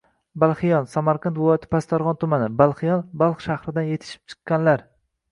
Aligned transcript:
Balxiyon– 0.43 0.85
q., 0.85 0.91
Samarqand 0.93 1.35
viloyati 1.41 1.67
Pastdarg‘om 1.75 2.17
tumani. 2.23 2.47
Balxiyon 2.61 3.03
«Balx 3.23 3.45
shahridan 3.49 3.91
yetishib 3.91 4.33
chiqqanlar». 4.33 4.85